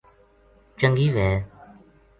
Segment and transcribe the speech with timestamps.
[0.77, 1.29] چنگی وھے